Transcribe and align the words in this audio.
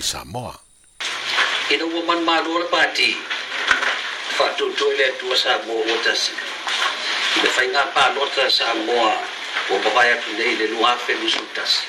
Samoa. 0.00 0.54
Ina 1.70 1.84
ua 1.84 2.02
man 2.04 2.24
malo 2.24 2.58
le 2.58 2.66
pati. 2.72 3.16
Fatu 4.36 4.72
tu 4.72 4.90
le 4.98 5.12
tu 5.18 5.36
Samoa 5.36 5.84
o 5.94 5.96
tasi. 6.04 6.32
Ina 7.38 7.50
fai 7.56 7.68
ngā 7.68 7.84
pālota 7.94 8.48
Samoa 8.50 9.12
o 9.70 9.78
papaya 9.84 10.16
tu 10.22 10.32
nei 10.38 10.56
le 10.56 10.66
lua 10.74 10.96
fe 11.06 11.14
musu 11.20 11.44
tasi. 11.54 11.84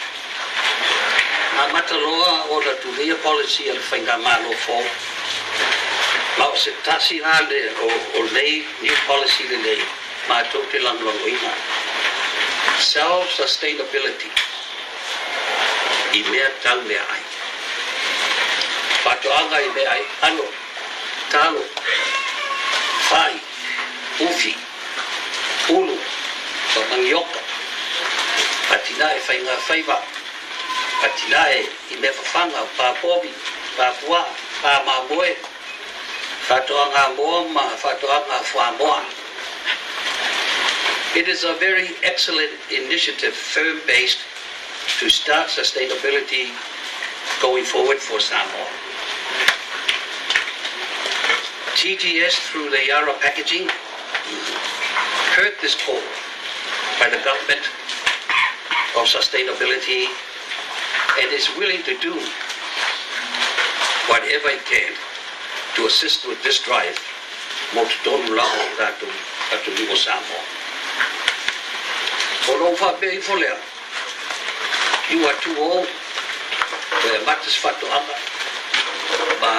Ngā 1.56 1.66
mataloa 1.74 2.34
o 2.50 2.60
la 2.66 2.74
tu 2.84 2.92
via 2.98 3.16
policy 3.24 3.70
al 3.70 3.80
fai 3.90 4.02
ngā 4.04 4.18
malo 4.24 4.54
fo. 4.66 4.82
Lau 6.40 6.54
se 6.56 6.72
tasi 6.84 7.20
ngā 7.24 7.40
le 7.50 7.64
o, 7.86 7.90
o 8.20 8.28
nei, 8.36 8.66
new 8.82 8.98
policy 9.08 9.48
le 9.50 9.64
nei. 9.64 9.82
Mā 10.30 10.44
tau 10.52 10.62
te 10.72 10.80
lang 10.84 11.00
lang 11.08 11.26
ina. 11.28 11.54
Self-sustainability. 12.80 14.32
I 16.14 16.24
mea 16.32 16.48
tau 16.64 16.82
mea 16.88 17.04
ai. 17.16 17.39
ano 21.34 21.64
fai 23.10 23.40
ufi 24.20 24.56
mangioka 26.90 27.40
patina 28.70 29.16
e 29.16 29.20
patina 31.02 31.50
e 31.50 31.70
i 31.92 31.96
fafanga 32.12 32.62
papua 32.78 33.22
moa 38.78 39.04
It 41.16 41.28
is 41.28 41.44
a 41.44 41.54
very 41.56 41.90
excellent 42.04 42.52
initiative, 42.70 43.34
firm-based, 43.34 44.20
to 45.00 45.10
start 45.10 45.48
sustainability 45.48 46.54
going 47.42 47.66
forward 47.66 47.98
for 47.98 48.20
Samoa. 48.20 48.89
TGS 51.80 52.36
through 52.52 52.72
the 52.72 52.88
Yara 52.88 53.14
packaging 53.24 53.64
heard 55.32 55.56
this 55.62 55.80
call 55.80 56.04
by 57.00 57.08
the 57.08 57.16
government 57.24 57.64
of 59.00 59.08
sustainability 59.08 60.12
and 61.24 61.32
is 61.32 61.48
willing 61.56 61.80
to 61.84 61.96
do 62.04 62.12
whatever 64.12 64.52
it 64.52 64.60
can 64.68 64.92
to 65.80 65.88
assist 65.88 66.28
with 66.28 66.44
this 66.44 66.60
drive 66.68 67.00
mo 67.72 67.88
te 67.88 67.96
tonu 68.04 68.36
lao 68.36 68.60
tātou 68.76 69.08
atu 69.56 69.72
ligo 69.80 69.96
Samoa. 69.96 70.44
O 72.50 72.58
rau 72.60 72.76
wha 72.76 72.92
bea 73.00 73.16
i 73.16 73.22
folea. 73.24 73.56
You 75.16 75.24
are 75.32 75.40
too 75.40 75.56
old. 75.56 75.88
Eh, 75.88 77.16
e 77.16 77.24
matas 77.24 77.56
whatu 77.64 77.88
anga. 77.88 78.20
Ma 79.40 79.54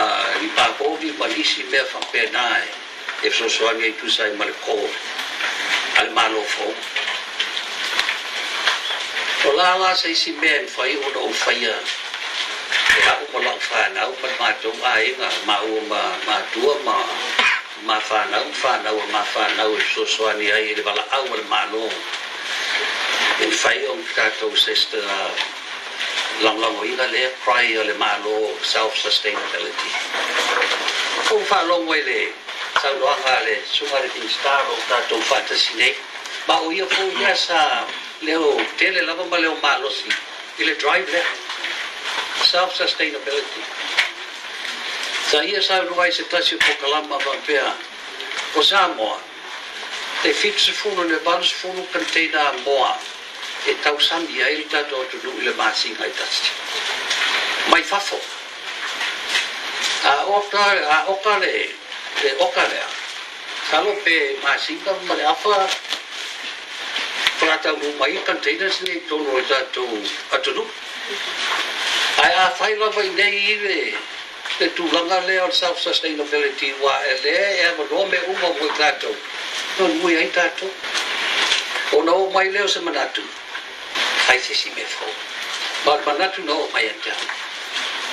i 1.01 1.09
pāpovi 1.09 1.19
ma 1.19 1.27
nisi 1.33 1.65
mea 1.70 1.84
whampea 1.93 2.29
nāe. 2.33 2.67
E 3.25 3.31
so 3.31 3.48
soange 3.48 3.87
i 3.89 3.93
tusai 3.93 4.37
ma 4.37 4.45
le 4.45 4.53
kōre. 4.65 4.91
Ale 5.98 6.11
malo 6.11 6.43
fō. 6.45 6.67
O 9.48 9.53
la 9.56 9.77
la 9.77 9.95
sa 9.95 10.09
isi 10.09 10.33
mea 10.33 10.61
i 10.61 10.97
o 10.97 11.09
no 11.15 11.28
whaia. 11.45 11.77
E 12.97 13.01
hau 13.06 13.27
ma 13.33 13.41
lau 13.41 14.12
ma 14.23 14.48
a 14.48 15.31
ma 15.47 15.56
ua 15.62 15.81
ma 15.89 16.03
mātua 16.27 16.75
ma 16.84 16.98
ma 17.87 17.98
whanau 18.11 18.45
whanau 18.62 19.01
ma 19.12 19.25
whanau 19.34 19.78
e 19.78 19.83
so 19.95 20.05
soani 20.05 20.53
ai 20.53 20.73
e 20.73 20.75
le 20.75 21.05
au 21.12 21.25
le 21.25 21.45
malo. 21.48 21.89
E 23.41 23.47
o 24.45 24.56
sister 24.56 25.05
lang 26.41 26.57
lang 26.57 26.77
o 26.81 26.85
ina 26.85 27.07
le 27.13 27.29
cry 27.45 27.77
o 27.77 27.85
le 27.85 27.95
malo 28.01 28.57
self-sustainability. 28.65 29.91
O 31.33 31.37
whalongo 31.45 31.93
i 31.93 32.01
le 32.01 32.33
sau 32.81 32.97
loanga 32.97 33.37
le 33.45 33.57
sunga 33.69 34.01
le 34.01 34.09
ting 34.09 34.29
star 34.29 34.65
o 34.65 34.77
tātou 34.89 35.21
fantasy 35.29 35.77
nei. 35.77 35.93
Ma 36.49 36.56
o 36.65 36.73
ia 36.73 36.87
fo 36.89 37.05
ia 37.21 37.37
sa 37.37 37.84
leo 38.25 38.56
tele 38.81 39.05
lava 39.05 39.29
ma 39.29 39.37
leo 39.37 39.55
malo 39.61 39.91
si. 39.93 40.09
I 40.61 40.65
le 40.65 40.75
drive 40.81 41.12
le. 41.12 41.23
Self-sustainability. 42.49 43.62
Sa 45.29 45.45
ia 45.45 45.61
sa 45.62 45.84
ruai 45.93 46.09
se 46.12 46.25
tasi 46.25 46.56
o 46.56 46.77
kalama 46.81 47.21
vampea. 47.21 47.75
O 48.56 48.62
Samoa. 48.65 49.21
Te 50.23 50.33
fit 50.33 50.56
se 50.56 50.73
funu 50.73 51.05
le 51.05 51.21
vans 51.21 51.53
funu 51.53 51.84
container 51.93 52.53
moa. 52.65 52.97
e 53.66 53.75
tau 53.82 53.98
sami 54.00 54.43
ai 54.43 54.56
le 54.56 54.65
tato 54.69 55.03
atu 55.03 55.19
nu 55.22 55.31
ile 55.41 55.53
maasinga 55.53 56.06
i. 56.06 56.12
Mai 57.69 57.82
fafo. 57.82 58.19
A 60.04 60.25
oka, 60.25 60.65
a 60.88 61.04
oka 61.09 61.38
le, 61.38 61.53
le 62.22 62.31
oka 62.38 62.69
lea. 62.69 62.88
Salo 63.70 63.93
pe 64.04 64.38
maasinga 64.43 64.93
ma 65.04 65.15
le 65.15 65.25
afa 65.25 65.69
prata 67.38 67.72
mu 67.72 67.93
mai 67.99 68.22
containers 68.25 68.81
ni 68.81 69.00
tono 69.09 69.38
i 69.38 69.44
tato 69.47 69.84
atu 70.31 70.53
nu. 70.54 70.65
Ai 72.22 72.32
a 72.32 72.50
fai 72.50 72.76
lava 72.76 73.03
i 73.03 73.10
nei 73.10 73.37
i 73.53 73.56
le 73.60 73.81
te 74.59 74.69
tūranga 74.76 75.20
lea 75.26 75.44
on 75.44 75.53
self-sustainability 75.53 76.72
wa 76.81 76.97
e 77.04 77.15
lea 77.25 77.47
e 77.60 77.62
ama 77.69 77.84
no 77.91 78.06
me 78.06 78.19
umo 78.32 78.49
mui 78.59 78.72
tato. 78.78 79.15
Nō 79.78 80.00
nui 80.00 80.16
ai 80.16 80.31
tato. 80.32 80.66
O 81.93 82.03
nō 82.03 82.32
mai 82.32 82.50
leo 82.50 82.69
se 82.69 82.81
manatu. 82.81 83.22
I 84.33 84.39
see 84.39 84.71
me 84.71 84.83
fou. 84.83 85.11
but 85.85 86.07
I 86.07 86.31
do 86.37 86.45
not 86.45 86.71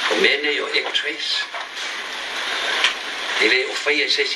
O 0.09 0.21
Many 0.21 0.57
of 0.57 0.73
your 0.73 0.91
trace. 0.91 1.45
Ele 3.39 3.65
o 3.65 3.73
fai 3.75 4.01
ese 4.01 4.23